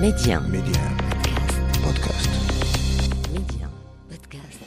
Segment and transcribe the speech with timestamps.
[0.00, 0.40] Média.
[0.40, 0.82] Média.
[1.84, 2.30] Podcast.
[3.34, 3.68] Média.
[4.10, 4.60] Podcast.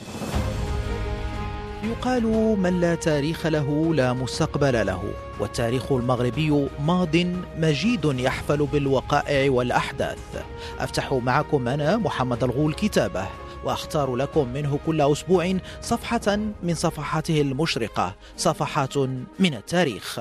[1.84, 2.24] يقال
[2.60, 7.16] من لا تاريخ له لا مستقبل له والتاريخ المغربي ماض
[7.58, 10.44] مجيد يحفل بالوقائع والأحداث
[10.80, 13.28] أفتح معكم أنا محمد الغول كتابه
[13.66, 18.98] وأختار لكم منه كل أسبوع صفحة من صفحاته المشرقة صفحات
[19.40, 20.20] من التاريخ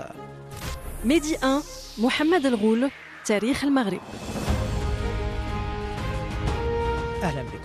[1.04, 1.62] ميدي 1
[1.98, 2.90] محمد الغول
[3.24, 4.00] تاريخ المغرب
[7.22, 7.57] Ehlen bik.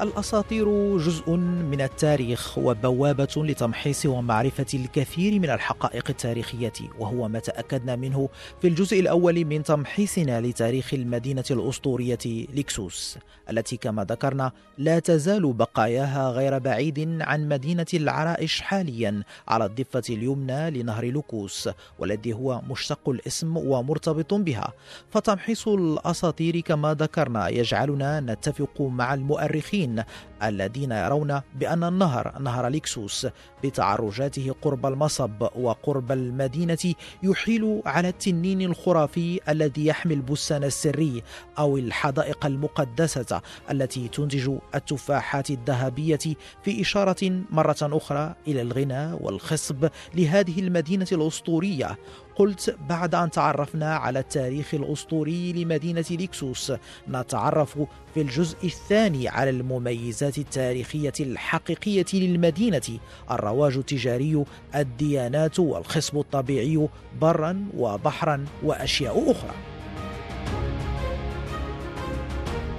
[0.00, 1.30] الأساطير جزء
[1.70, 8.28] من التاريخ وبوابة لتمحيص ومعرفة الكثير من الحقائق التاريخية وهو ما تأكدنا منه
[8.60, 13.18] في الجزء الأول من تمحيصنا لتاريخ المدينة الأسطورية لكسوس
[13.50, 20.70] التي كما ذكرنا لا تزال بقاياها غير بعيد عن مدينة العرائش حاليا على الضفة اليمنى
[20.70, 21.68] لنهر لوكوس
[21.98, 24.72] والذي هو مشتق الاسم ومرتبط بها.
[25.10, 30.04] فتمحيص الأساطير كما ذكرنا يجعلنا نتفق مع المؤرخين المسلمين
[30.42, 33.26] الذين يرون بأن النهر نهر ليكسوس
[33.64, 41.22] بتعرجاته قرب المصب وقرب المدينة يحيل على التنين الخرافي الذي يحمي البستان السري
[41.58, 43.40] أو الحدائق المقدسة
[43.70, 46.18] التي تنتج التفاحات الذهبية
[46.62, 51.98] في إشارة مرة أخرى إلى الغنى والخصب لهذه المدينة الأسطورية.
[52.38, 56.72] قلت بعد أن تعرفنا على التاريخ الأسطوري لمدينة ليكسوس
[57.08, 57.78] نتعرف
[58.14, 62.98] في الجزء الثاني على المميزات التاريخية الحقيقية للمدينة.
[63.30, 64.44] الرواج التجاري
[64.74, 66.88] الديانات والخصب الطبيعي
[67.20, 69.77] برا وبحرا وأشياء أخرى.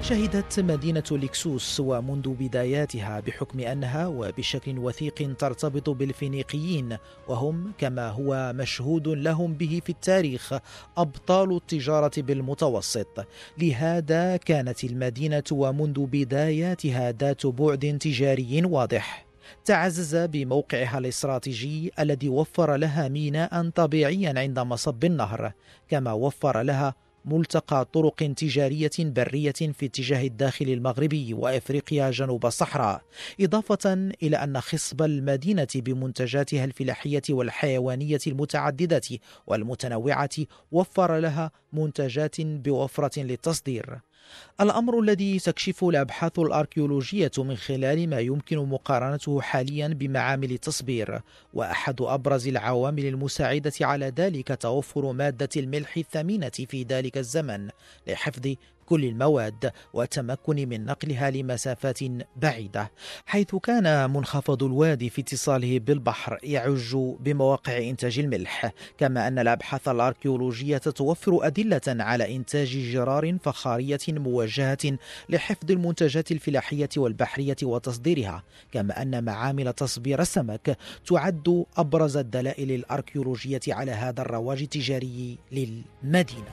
[0.10, 9.08] شهدت مدينة لكسوس ومنذ بداياتها بحكم أنها وبشكل وثيق ترتبط بالفينيقيين وهم كما هو مشهود
[9.08, 10.54] لهم به في التاريخ
[10.98, 13.28] أبطال التجارة بالمتوسط.
[13.58, 19.26] لهذا كانت المدينة ومنذ بداياتها ذات بعد تجاري واضح.
[19.66, 25.54] تعزز بموقعها الاستراتيجي الذي وفر لها ميناء طبيعيا عند مصب النهر
[25.90, 33.02] كما وفر لها ملتقى طرق تجارية برية في اتجاه الداخل المغربي وإفريقيا جنوب الصحراء،
[33.42, 40.30] إضافة إلى أن خصب المدينة بمنتجاتها الفلاحية والحيوانية المتعددة والمتنوعة
[40.72, 44.00] وفر لها منتجات بوفرة للتصدير.
[44.62, 51.22] الأمر الذي تكشفه الأبحاث الأركيولوجية من خلال ما يمكن مقارنته حاليا بمعامل التصبير
[51.54, 57.70] وأحد أبرز العوامل المساعدة على ذلك توفر مادة الملح الثمينة في ذلك الزمن
[58.08, 58.56] لحفظ
[58.90, 62.00] كل المواد والتمكن من نقلها لمسافات
[62.36, 62.92] بعيدة
[63.26, 68.72] حيث كان منخفض الوادي في اتصاله بالبحر يعج بمواقع إنتاج الملح.
[68.98, 74.98] كما أن الأبحاث الأركيولوجية توفر أدلة على إنتاج جرار فخارية موجهة
[75.30, 78.44] لحفظ المنتجات الفلاحية والبحرية وتصديرها.
[78.72, 80.78] كما أن معامل تصبير السمك
[81.08, 86.52] تعد أبرز الدلائل الأركيولوجية على هذا الرواج التجاري للمدينة.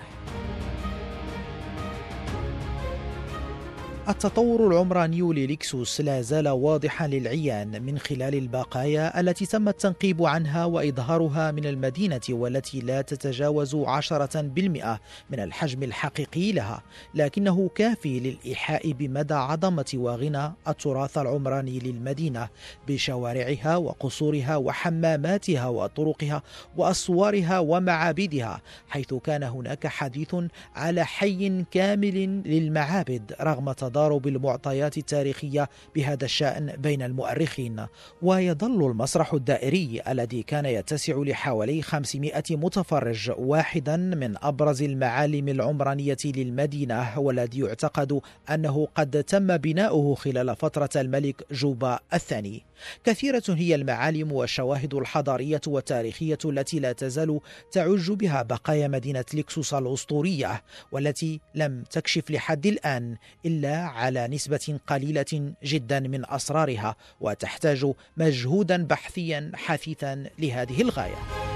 [4.09, 11.51] التطور العمراني لليكسوس لا زال واضحا للعيان من خلال البقايا التي تم التنقيب عنها وإظهارها
[11.51, 15.01] من المدينة والتي لا تتجاوز عشرة بالمئة
[15.31, 16.83] من الحجم الحقيقي لها
[17.15, 22.49] لكنه كافي للإيحاء بمدى عظمة وغنى التراث العمراني للمدينة
[22.89, 26.43] بشوارعها وقصورها وحماماتها وطرقها
[26.77, 30.35] وأسوارها ومعابدها حيث كان هناك حديث
[30.75, 37.87] على حي كامل للمعابد رغم تضارب تضارب المعطيات التاريخية بهذا الشأن بين المؤرخين.
[38.23, 47.19] ويظل المسرح الدائري الذي كان يتسع لحوالي 500 متفرج واحدا من أبرز المعالم العمرانية للمدينة
[47.19, 48.21] والذي يعتقد
[48.51, 52.63] أنه قد تم بناؤه خلال فترة الملك جوبا الثاني.
[53.05, 57.41] كثيرة هي المعالم والشواهد الحضارية والتاريخية التي لا تزال
[57.73, 63.17] تعج بها بقايا مدينة لكسوس الأسطورية والتي لم تكشف لحد الآن
[63.47, 71.56] إلا على نسبة قليلة جدا من أسرارها وتحتاج مجهودا بحثيا حثيثا لهذه الغاية.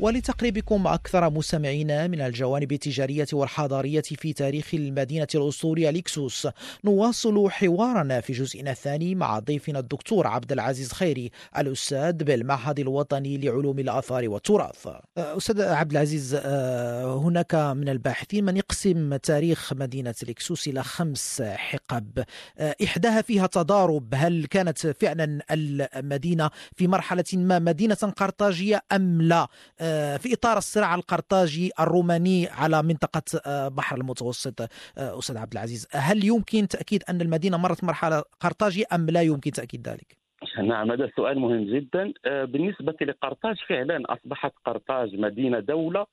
[0.00, 6.48] ولتقريبكم أكثر مستمعين من الجوانب التجارية والحضارية في تاريخ المدينة الأسطورية ليكسوس.
[6.84, 13.78] نواصل حوارنا في جزئنا الثاني مع ضيفنا الدكتور عبد العزيز خيري الأستاذ بالمعهد الوطني لعلوم
[13.78, 14.88] الآثار والتراث.
[15.16, 22.24] أستاذ عبد العزيز آه، هناك من الباحثين من يقسم تاريخ مدينة ليكسوس إلى خمس حقب.
[22.58, 24.14] آه، إحداها فيها تضارب.
[24.14, 29.48] هل كانت فعلا المدينة في مرحلة ما مدينة قرطاجية أم لا؟
[30.18, 34.60] في إطار الصراع القرطاجي الروماني على منطقة آه، بحر المتوسط.
[34.60, 39.50] آه، أستاذ عبد العزيز هل يمكن تأكيد أن المدينة مرت مرحلة قرطاجية أم لا يمكن
[39.50, 40.16] تأكيد ذلك؟
[40.62, 42.12] نعم هذا سؤال مهم جدا.
[42.24, 46.06] بالنسبة لقرطاج فعلا أصبحت قرطاج مدينة دولة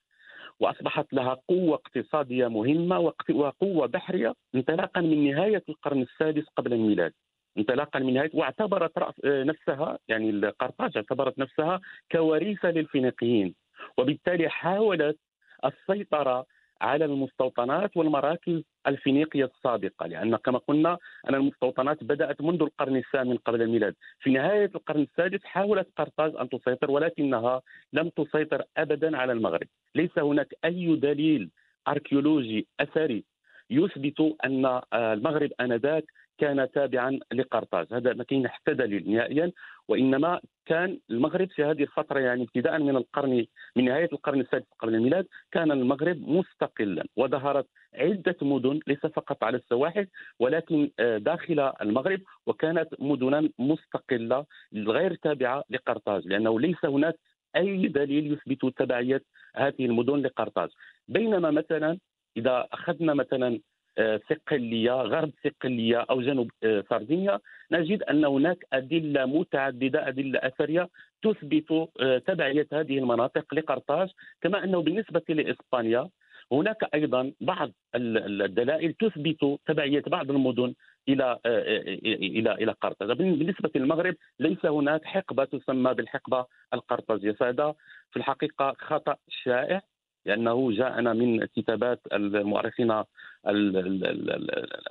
[0.59, 7.13] وأصبحت لها قوة اقتصادية مهمة وقوة بحرية انطلاقا من نهاية القرن السادس قبل الميلاد.
[7.57, 11.79] انطلاقا من نهاية واعتبرت رأس نفسها يعني قرطاج اعتبرت نفسها
[12.11, 13.60] كوريثه للفينيقيين.
[13.97, 15.17] وبالتالي حاولت
[15.65, 16.45] السيطرة
[16.81, 20.97] على المستوطنات والمراكز الفينيقية السابقة لأن كما قلنا
[21.29, 23.95] أن المستوطنات بدأت منذ القرن الثامن قبل الميلاد.
[24.19, 27.61] في نهاية القرن السادس حاولت قرطاج أن تسيطر ولكنها
[27.93, 29.67] لم تسيطر ابدا على المغرب.
[29.95, 31.49] ليس هناك أي دليل
[31.87, 33.23] أركيولوجي أثري
[33.69, 36.03] يثبت أن المغرب آنذاك
[36.41, 39.51] كان تابعا لقرطاج هذا ما كاين حتى دليل نهائيا
[39.87, 43.45] وإنما كان المغرب في هذه الفترة يعني ابتداء من القرن
[43.75, 49.57] من نهاية القرن السادس قبل الميلاد كان المغرب مستقلا وظهرت عدة مدن ليس فقط على
[49.57, 50.07] السواحل
[50.39, 57.15] ولكن آه، داخل المغرب وكانت مدنا مستقلة غير تابعة لقرطاج لأنه ليس هناك
[57.55, 59.23] أي دليل يثبت تبعية
[59.55, 60.69] هذه المدن لقرطاج
[61.07, 61.97] بينما مثلا
[62.37, 63.59] إذا أخذنا مثلا
[63.99, 67.39] صقليه غرب صقليه أو جنوب آه، سردينيا
[67.71, 70.89] نجد أن هناك أدلة متعددة أدلة أثرية
[71.23, 71.71] تثبت
[72.01, 74.09] آه، تبعية هذه المناطق لقرطاج.
[74.41, 76.09] كما أنه بالنسبة لإسبانيا
[76.51, 80.73] هناك أيضا بعض الدلائل تثبت تبعية بعض المدن
[81.09, 83.11] إلى آه، إلى إلى قرطاج.
[83.17, 87.31] بالنسبة للمغرب ليس هناك حقبة تسمى بالحقبة القرطاجية.
[87.31, 87.73] فهذا
[88.11, 89.81] في الحقيقة خطأ شائع.
[90.25, 93.03] لأنه جاءنا من كتابات المؤرخين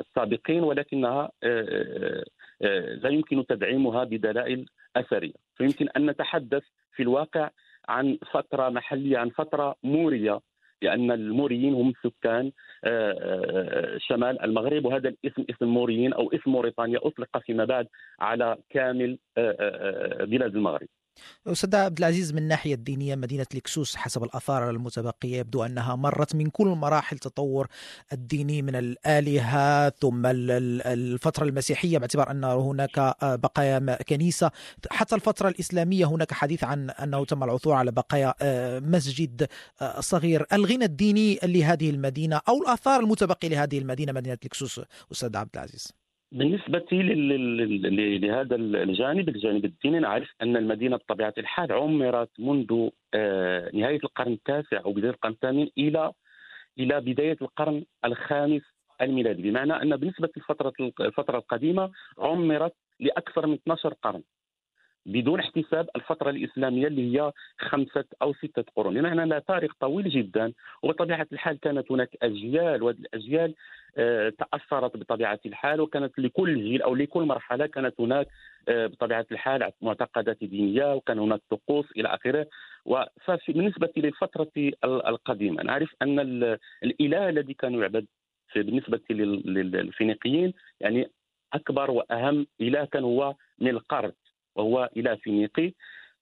[0.00, 2.24] السابقين ولكنها آه، آه،
[2.62, 4.66] آه، لا يمكن تدعيمها بدلائل
[4.96, 6.62] أثرية، فيمكن أن نتحدث
[6.96, 7.50] في الواقع
[7.88, 10.40] عن فترة محلية عن فترة مورية
[10.82, 12.52] لأن الموريين هم سكان
[13.98, 17.86] شمال المغرب وهذا الاسم اسم موريين أو اسم موريتانيا أطلق فيما بعد
[18.20, 19.18] على كامل
[20.20, 20.88] بلاد المغرب.
[21.46, 26.50] أستاذ عبد العزيز من الناحية الدينية مدينة لكسوس حسب الآثار المتبقية يبدو أنها مرت من
[26.50, 27.68] كل مراحل تطور
[28.12, 34.50] الديني من الآلهة ثم الفترة المسيحية باعتبار أن هناك بقايا كنيسة.
[34.90, 39.48] حتى الفترة الإسلامية هناك حديث عن أنه تم العثور على بقايا آه، مسجد
[39.80, 40.46] آه، صغير.
[40.52, 44.80] الغنى الديني لهذه المدينة أو الآثار المتبقية لهذه المدينة مدينة لكسوس
[45.12, 45.99] أستاذ عبد العزيز؟
[46.32, 46.86] بالنسبة
[48.22, 54.80] لهذا الجانب الجانب الديني نعرف أن المدينة بطبيعة الحال عمرت منذ آه، نهاية القرن التاسع
[54.84, 56.12] أو بداية القرن الثامن إلى
[56.78, 58.62] إلى بداية القرن الخامس
[59.00, 59.42] الميلادي.
[59.42, 64.22] بمعنى أن بالنسبة للفترة الفترة القديمة عمرت لأكثر من 12 قرن.
[65.06, 68.94] بدون احتساب الفترة الإسلامية اللي هي خمسة أو ستة قرون.
[68.94, 70.52] بمعنى أنها تاريخ طويل جدا
[70.82, 73.54] وبطبيعة الحال كانت هناك أجيال وهذه الأجيال
[73.96, 78.26] آه، تأثرت بطبيعة الحال وكانت لكل جيل أو لكل مرحلة كانت هناك
[78.68, 82.46] آه، بطبيعة الحال معتقدات دينية وكان هناك طقوس إلى آخره.
[82.84, 84.52] وبالنسبة للفترة
[84.84, 86.18] القديمة نعرف أن
[86.84, 88.06] الإله الذي كان يعبد
[88.56, 91.10] بالنسبة للفينيقيين يعني
[91.52, 94.16] أكبر وأهم إله كان هو ملقرت
[94.60, 95.72] وهو إله فينيقي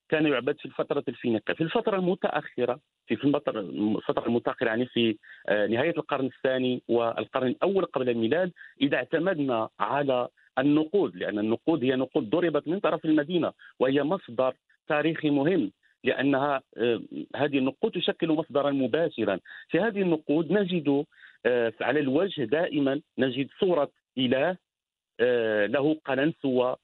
[0.09, 1.55] كان يعبد في الفترة الفينيقية.
[1.55, 5.17] في الفترة المتأخرة في الفترة المتأخرة يعني في
[5.49, 10.29] آه، نهاية القرن الثاني والقرن الأول قبل الميلاد إذا اعتمدنا على
[10.59, 14.55] النقود لأن النقود هي نقود ضربت من طرف المدينة وهي مصدر
[14.89, 15.73] تاريخي مهم
[16.05, 17.01] لأنها آه،
[17.37, 19.41] هذه النقود تشكل مصدرا مباشرا.
[19.69, 21.05] في هذه النقود نجد
[21.47, 24.57] آه، على الوجه دائما نجد صورة إله
[25.67, 26.77] له قلنسوة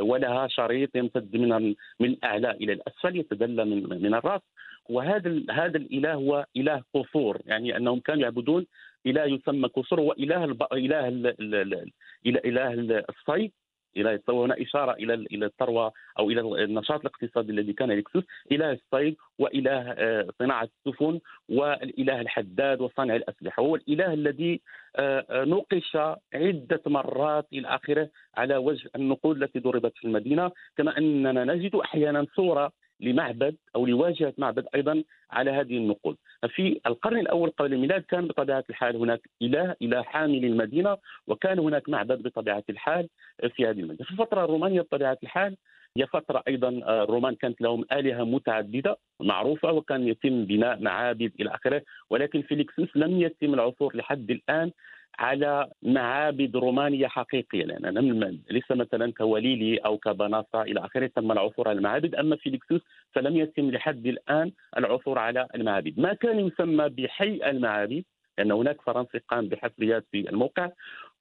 [0.00, 4.40] ولها شريط يمتد من من الاعلى إلى الأسفل يتدلى من من الرأس
[4.88, 8.66] وهذا هذا الإله هو إله قصور يعني أنهم كانوا يعبدون
[9.06, 10.44] إله يسمى قصور هو إله.
[10.72, 11.90] إله ال...
[12.26, 13.52] إله الصيد
[13.96, 19.16] إلى هنا إشارة إلى إلى الثروة أو إلى النشاط الاقتصادي الذي كان يكسس اله الصيد
[19.38, 24.60] واله آه، صناعة السفن والإله الحداد وصانع الأسلحة هو الإله الذي
[24.96, 25.96] آه، آه، نوقش
[26.34, 32.26] عدة مرات إلى آخره على وجه النقود التي ضربت في المدينة كما أننا نجد أحيانا
[32.36, 36.16] صورة لمعبد أو لواجهة معبد أيضا على هذه النقود.
[36.48, 41.88] في القرن الأول قبل الميلاد كان بطبيعة الحال هناك إله إله حامي للمدينه وكان هناك
[41.88, 43.08] معبد بطبيعة الحال
[43.56, 44.04] في هذه المدينة.
[44.04, 45.56] في الفترة الرومانيه بطبيعة الحال
[45.96, 51.82] هي فترة أيضا الرومان كانت لهم آلهة متعددة معروفة وكان يتم بناء معابد إلى آخره
[52.10, 54.70] ولكن في ليكسوس لم يتم العثور لحد الآن
[55.20, 61.78] على معابد رومانية حقيقية لأن ليس مثلا كوليلي أو كبناصة إلى آخره تم العثور على
[61.78, 62.80] المعابد أما في ليكسوس
[63.12, 68.04] فلم يتم لحد الآن العثور على المعابد ما كان يسمى بحي المعابد
[68.38, 70.70] لأن هناك فرنسي قام بحفريات في الموقع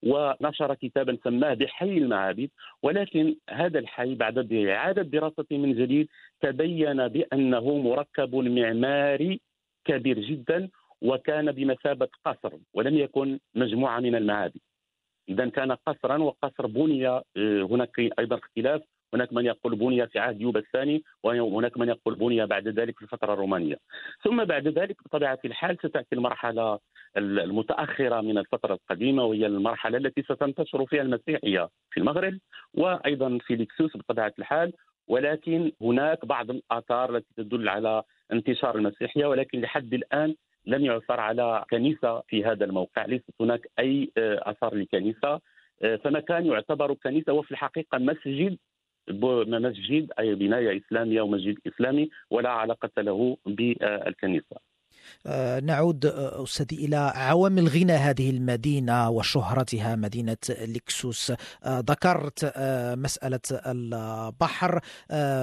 [0.03, 2.49] ونشر كتابا سماه بحي المعابد
[2.83, 6.07] ولكن هذا الحي بعد إعادة دراسته من جديد
[6.41, 9.41] تبين بأنه مركب معماري
[9.85, 10.69] كبير جدا
[11.01, 14.59] وكان بمثابة قصر ولم يكن مجموعة من المعابد.
[15.29, 18.81] إذا كان قصرا وقصر بني آه، هناك أيضا اختلاف.
[19.13, 23.01] هناك من يقول بني في عهد يوبا الثاني وهناك من يقول بني بعد ذلك في
[23.01, 23.75] الفترة الرومانية.
[24.23, 26.79] ثم بعد ذلك بطبيعة الحال ستأتي المرحلة
[27.17, 32.39] المتأخرة من الفترة القديمة وهي المرحلة التي ستنتشر فيها المسيحية في المغرب
[32.73, 34.73] وأيضا في ليكسوس بطبيعة الحال.
[35.07, 40.35] ولكن هناك بعض الآثار التي تدل على انتشار المسيحية ولكن لحد الآن
[40.69, 43.05] لم يعثر على كنيسة في هذا الموقع.
[43.05, 45.41] ليست هناك أي آه، آثار لكنيسة.
[45.81, 48.57] آه، فمكان يعتبر كنيسة وفي الحقيقة مسجد
[49.09, 54.68] مسجد أي بناية إسلامية ومسجد إسلامي ولا علاقة له بالكنيسة.
[55.63, 62.53] نعود آه، أستاذي إلى عوامل غنى هذه المدينة وشهرتها مدينة لكسوس آه، ذكرت
[62.97, 64.79] مسألة البحر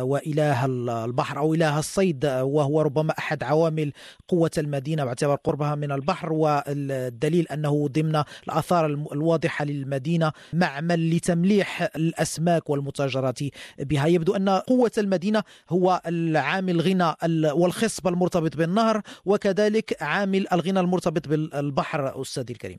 [0.02, 0.64] وإله
[1.04, 3.92] البحر أو إله الصيد وهو ربما أحد عوامل
[4.28, 12.70] قوة المدينة باعتبار قربها من البحر والدليل أنه ضمن الآثار الواضحة للمدينة معمل لتمليح الأسماك
[12.70, 13.38] والمتاجرات
[13.78, 14.06] بها.
[14.06, 17.14] يبدو أن قوة المدينة هو العامل الغنى
[17.52, 22.78] والخصب المرتبط بالنهر وكذلك كذلك عامل الغنى المرتبط بالبحر أستاذي الكريم.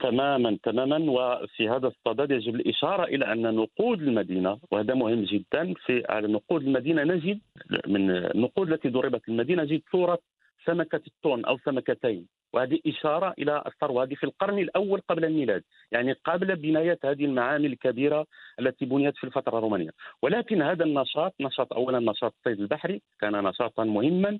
[0.00, 0.98] تماما تماما.
[1.10, 6.62] وفي هذا الصدد يجب الإشارة إلى أن نقود المدينة وهذا مهم جدا في على نقود
[6.62, 7.40] المدينة نجد
[7.86, 10.18] من النقود التي ضربت المدينة نجد صورة
[10.66, 12.26] سمكة التون أو سمكتين.
[12.52, 14.02] وهذه إشارة إلى الثروة.
[14.02, 15.62] هذه في القرن الأول قبل الميلاد.
[15.92, 18.26] يعني قبل بناية هذه المعامل الكبيرة
[18.60, 19.90] التي بنيت في الفترة الرومانية.
[20.22, 24.38] ولكن هذا النشاط نشاط أولا نشاط الصيد البحري كان نشاطا مهما.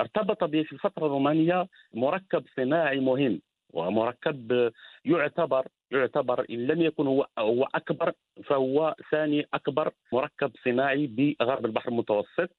[0.00, 3.40] ارتبط به في الفترة الرومانية مركب صناعي مهم.
[3.72, 4.70] ومركب
[5.04, 8.12] يعتبر يعتبر إن لم يكن هو هو أكبر
[8.44, 12.50] فهو ثاني أكبر مركب صناعي بغرب البحر المتوسط.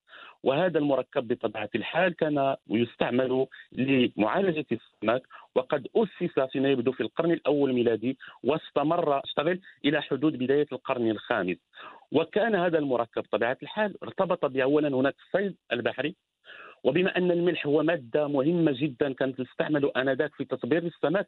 [0.44, 5.22] وهذا المركب بطبيعة الحال كان يستعمل لمعالجة السمك
[5.56, 11.58] وقد أسس فيما يبدو في القرن الأول الميلادي واستمر اشتغل إلى حدود بداية القرن الخامس.
[12.12, 16.16] وكان هذا المركب بطبيعة الحال ارتبط باولا هناك الصيد البحري.
[16.84, 21.28] وبما أن الملح هو مادة مهمة جدا كانت تستعمل آنذاك في تصبير السمك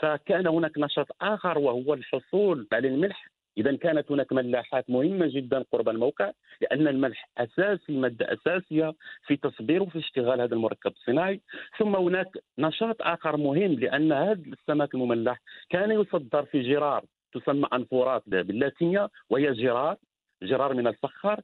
[0.00, 2.68] فكان هناك نشاط آخر وهو الحصول.
[2.72, 6.30] على الملح اذا كانت هناك ملاحات مهمة جدا قرب الموقع
[6.60, 8.94] لأن الملح أساسي مادة أساسية
[9.26, 11.40] في تصبير وفي اشتغال هذا المركب الصناعي
[11.78, 18.22] ثم هناك نشاط آخر مهم لأن هذا السمك المملح كان يصدر في جرار تسمى أنفورات
[18.26, 19.96] باللاتينية وهي جرار
[20.42, 21.40] جرار من الفخار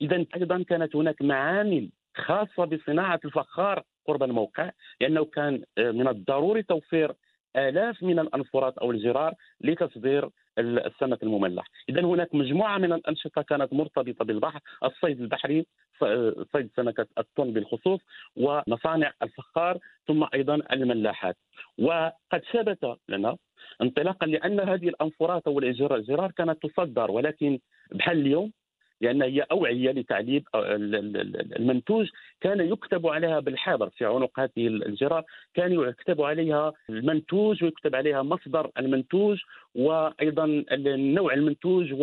[0.00, 6.62] اذا أيضا كانت هناك معامل خاصة بصناعة الفخار قرب الموقع لأنه كان آه، من الضروري
[6.62, 7.12] توفير
[7.56, 14.24] آلاف من الأنفورات أو الجرار لتصدير السمك المملح إذا هناك مجموعة من الأنشطة كانت مرتبطة
[14.24, 15.66] بالبحر الصيد البحري
[16.02, 18.00] آه، صيد سمكة التون بالخصوص
[18.36, 21.36] ومصانع الفخار ثم أيضا الملاحات.
[21.78, 23.36] وقد ثبت لنا
[23.82, 27.58] انطلاقا لأن هذه الأنفورات أو الجرار كانت تصدر ولكن
[27.92, 28.52] بحال اليوم
[29.00, 32.08] لأن هي أوعية لتعليب المنتوج.
[32.40, 35.24] كان يكتب عليها بالحبر في عنق هذه الجرار
[35.54, 39.38] كان يكتب عليها المنتوج ويكتب عليها مصدر المنتوج
[39.74, 40.64] وأيضا
[40.96, 41.94] نوع المنتوج.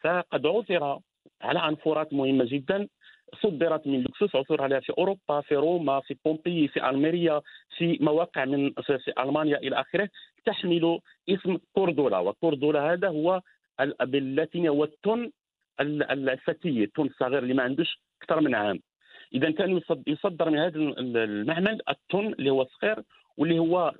[0.00, 0.98] فقد عثر
[1.42, 2.88] على عنفورات مهمة جدا.
[3.42, 7.40] صدرت من لوكسوس عثر عليها في أوروبا في روما في بومبي في ألميريا
[7.76, 10.08] في مواقع من في ألمانيا إلى آخره
[10.46, 12.18] تحمل اسم كوردولا.
[12.18, 13.40] وكوردولا هذا هو
[14.00, 15.32] باللاتينية هو التون
[15.80, 18.80] الفتيه التون الصغير اللي ما عندوش أكثر من عام.
[19.34, 23.02] إذا كان يصدر من هذا المعمل التون اللي هو صغير
[23.36, 23.94] واللي هو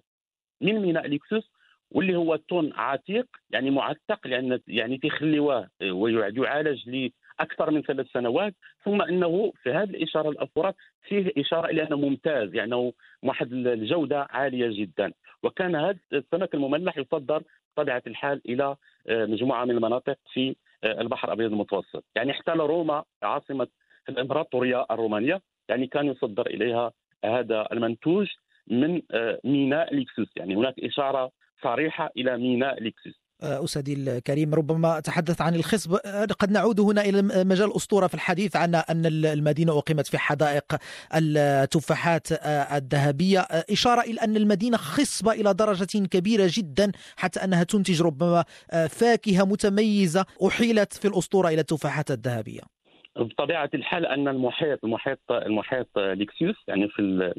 [0.61, 1.51] من ميناء ليكسوس
[1.91, 8.55] واللي هو تون عتيق يعني معتق لأن يعني تيخليوه ويعالج لأكثر من ثلاث سنوات.
[8.85, 14.85] ثم إنه في هذه الإشارة الافورات فيه إشارة إلى أنه ممتاز يعني واحد الجودة عالية
[14.85, 15.13] جدا.
[15.43, 17.43] وكان هذا السمك المملح يصدر
[17.77, 18.77] بطبيعة الحال إلى
[19.09, 20.55] آه، مجموعة من المناطق في آه،
[20.85, 22.05] البحر الأبيض المتوسط.
[22.17, 23.69] يعني احتل روما عاصمة
[24.09, 26.93] الإمبراطورية الرومانية يعني كان يصدر إليها
[27.25, 28.29] هذا المنتوج
[28.67, 30.29] من آه، ميناء ليكسوس.
[30.37, 31.31] يعني هناك إشارة
[31.63, 33.24] صريحة إلى ميناء ليكسوس.
[33.43, 35.95] أستاذي الكريم ربما تحدث عن الخصب.
[36.39, 40.77] قد نعود هنا إلى مجال الأسطورة في الحديث عن أن المدينة أقيمت في حدائق
[41.15, 42.27] التفاحات
[42.73, 43.41] الذهبية.
[43.41, 48.45] إشارة إلى أن المدينة خصبة إلى درجة كبيرة جدا حتى أنها تنتج ربما
[48.89, 52.74] فاكهة متميزة أحيلت في الأسطورة إلى التفاحات الذهبية.
[53.17, 57.33] بطبيعة الحال أن المحيط المحيط المحيط ليكسيوس يعني في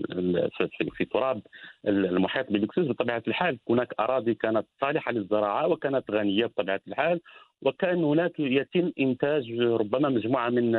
[0.58, 1.41] في, في تراب
[1.88, 7.22] المحيط بليكسيوس بطبيعة الحال هناك أراضي كانت صالحة للزراعة وكانت غنية بطبيعة الحال
[7.62, 10.72] وكان هناك يتم إنتاج ربما مجموعة من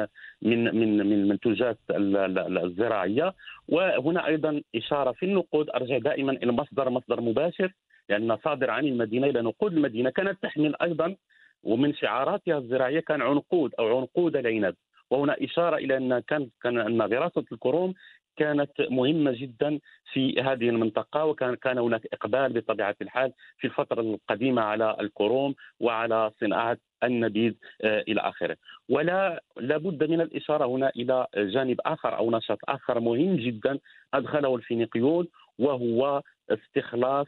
[0.42, 3.34] من من من المنتوجات الزراعية
[3.68, 7.72] وهنا أيضا إشارة في النقود أرجع دائما إلى مصدر مصدر مباشر
[8.08, 11.16] لأن يعني صادر عن المدينة إلى نقود المدينة كانت تحمل أيضا
[11.62, 14.74] ومن شعاراتها الزراعية كان عنقود أو عنقود العنب
[15.10, 17.94] وهنا إشارة إلى أن كان أن دراسة الكروم
[18.36, 19.78] كانت مهمة جدا
[20.12, 26.30] في هذه المنطقة وكان كان هناك إقبال بطبيعة الحال في الفترة القديمة على الكروم وعلى
[26.40, 28.56] صناعة النبيذ آه، إلى آخره.
[28.88, 33.78] ولا لابد من الإشارة هنا إلى جانب آخر أو نشاط آخر مهم جدا
[34.14, 37.26] أدخله الفينيقيون وهو استخلاص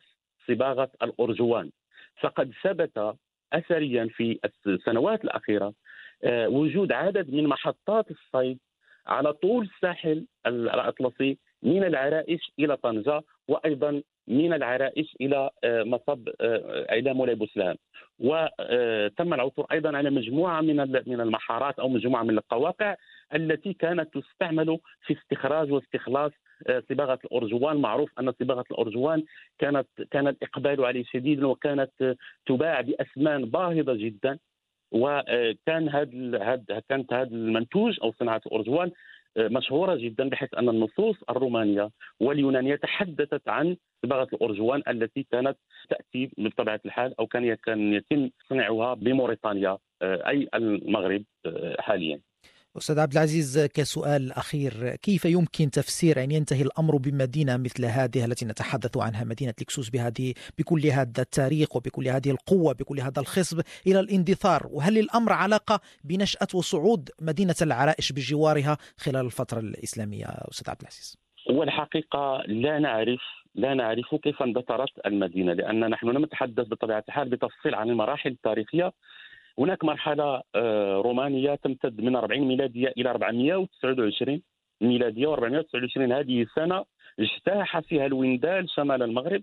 [0.49, 1.70] صباغة الأرجوان.
[2.20, 3.14] فقد ثبت
[3.52, 5.75] اثريا في السنوات الأخيرة
[6.25, 8.59] وجود عدد من محطات الصيد
[9.07, 16.87] على طول الساحل الأطلسي من العرائش إلى طنجة وأيضا من العرائش إلى آه، مصب آه،
[16.93, 17.77] إلى مولاي بوسلام
[18.19, 22.97] وتم العثور أيضا على مجموعة من من المحارات أو مجموعة من القواقع
[23.35, 26.33] التي كانت تستعمل في استخراج واستخلاص
[26.89, 27.77] صباغة الأرجوان.
[27.77, 29.25] معروف أن صباغة الأرجوان
[29.59, 34.39] كانت كان الإقبال عليه شديد وكانت تباع باثمان باهظة جدا.
[34.92, 38.90] وكان هذا كانت هذا المنتوج أو صناعة الارجوان
[39.37, 41.90] آه، مشهورة جدا بحيث أن النصوص الرومانية
[42.21, 45.57] واليونانية تحدثت عن صباغة الارجوان التي كانت
[45.90, 52.21] تأتي بطبيعة الحال أو كان كان يتم صنعها بموريتانيا آه، أي المغرب آه، حاليا.
[52.77, 54.97] أستاذ عبد العزيز كسؤال أخير.
[54.97, 60.35] كيف يمكن تفسير أن ينتهي الأمر بمدينة مثل هذه التي نتحدث عنها مدينة لكسوس بهذه
[60.59, 66.49] بكل هذا التاريخ وبكل هذه القوة بكل هذا الخصب إلى الاندثار؟ وهل الأمر علاقة بنشأة
[66.55, 71.19] وصعود مدينة العرائش بجوارها خلال الفترة الإسلامية أستاذ عبد العزيز؟
[71.51, 73.21] هو الحقيقة لا نعرف
[73.55, 78.93] لا نعرف كيف اندثرت المدينة لأن نحن لم نتحدث بطبيعة الحال بتفصيل عن المراحل التاريخية.
[79.58, 84.42] هناك مرحلة آه، رومانية تمتد من 40 ميلادية إلى 429
[84.80, 86.84] ميلادية و429 هذه سنه
[87.21, 89.42] اجتاح فيها الوندال شمال المغرب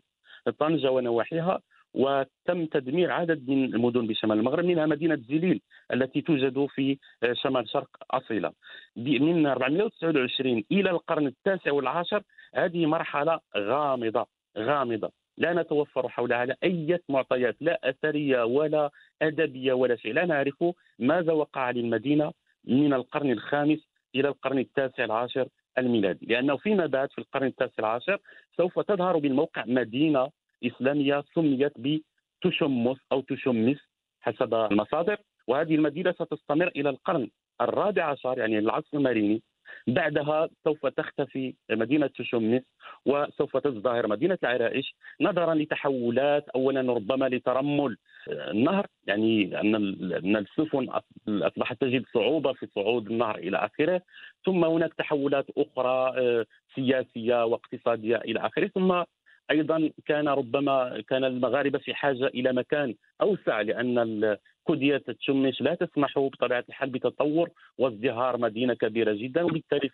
[0.60, 1.62] طنجة ونواحيها
[1.94, 5.62] وتم تدمير عدد من المدن بشمال المغرب منها مدينة زليل
[5.94, 8.52] التي توجد في آه، شمال شرق أصيلة.
[8.96, 12.24] من 429 إلى القرن التاسع والعاشر
[12.56, 15.25] هذه مرحلة غامضة غامضة.
[15.38, 18.90] لا نتوفر حولها لا أي معطيات لا أثرية ولا
[19.22, 20.14] أدبية ولا شيء.
[20.14, 20.64] لا نعرف
[21.00, 22.32] ماذا وقع للمدينة
[22.66, 23.80] من القرن الخامس
[24.16, 26.26] إلى القرن التاسع العاشر الميلادي.
[26.26, 28.20] لأنه فيما بعد في القرن التاسع العاشر
[28.58, 30.30] سوف تظهر بالموقع مدينة
[30.66, 33.78] إسلامية سميت بتشمس أو تشمس
[34.22, 35.18] حسب المصادر.
[35.48, 37.30] وهذه المدينة ستستمر إلى القرن
[37.62, 39.42] الرابع عشر يعني العصر الماريني.
[39.88, 42.62] بعدها سوف تختفي مدينة تشمس
[43.06, 47.98] وسوف تزدهر مدينة العرائش نظرا لتحولات أولا ربما لترمل.
[48.30, 50.90] النهر يعني أن السفن
[51.28, 54.02] أصبحت تجد صعوبة في صعود النهر إلى آخره.
[54.46, 58.68] ثم هناك تحولات أخرى آه، سياسية واقتصادية إلى آخره.
[58.68, 59.04] ثم
[59.52, 66.20] أيضا كان ربما كان المغاربة في حاجة إلى مكان أوسع لأن كودية تشمش لا تسمح
[66.20, 69.44] بطبيعة الحال بتطور وازدهار مدينة كبيرة جدا.
[69.44, 69.90] وبالتالي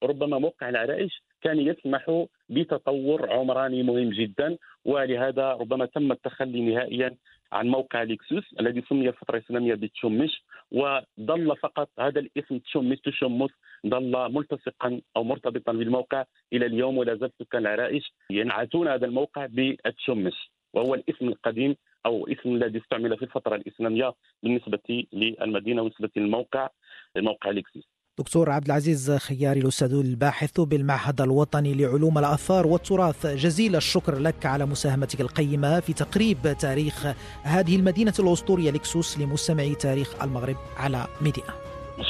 [0.00, 4.56] فربما موقع العرائش كان يسمح بتطور عمراني مهم جدا.
[4.84, 7.16] ولهذا ربما تم التخلي نهائيا
[7.52, 10.42] عن موقع ليكسوس الذي سمي الفترة الاسلاميه بتشمش.
[10.72, 13.50] وظل فقط هذا الاسم تشمش تشمس
[13.86, 20.50] ظل ملتصقا أو مرتبطا بالموقع إلى اليوم ولا زال سكان العرائش ينعتون هذا الموقع بتشمش
[20.74, 26.68] وهو الاسم القديم أو اسم الذي استعمل في الفترة الإسلامية بالنسبة للمدينة ونسبة للموقع
[27.16, 34.18] موقع ليكسوس دكتور عبد العزيز خياري الأستاذ الباحث بالمعهد الوطني لعلوم الآثار والتراث جزيل الشكر
[34.18, 37.06] لك على مساهمتك القيمة في تقريب تاريخ
[37.42, 41.44] هذه المدينة الأسطورية لكسوس لمستمعي تاريخ المغرب على ميديا.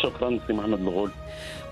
[0.03, 1.11] شكرا سي محمد الغول.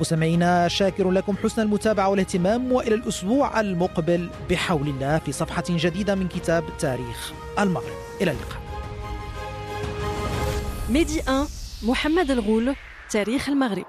[0.01, 6.29] مستمعينا شاكر لكم حسن المتابعة والاهتمام وإلى الأسبوع المقبل بحول الله في صفحة جديدة من
[6.29, 7.97] كتاب تاريخ المغرب.
[8.21, 8.61] إلى اللقاء.
[10.91, 11.47] ميدي 1
[11.83, 12.75] محمد الغول
[13.11, 13.87] تاريخ المغرب